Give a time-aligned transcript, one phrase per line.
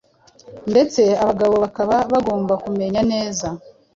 [0.71, 3.47] ndetse abagabo bakaba bagomba kumenya neza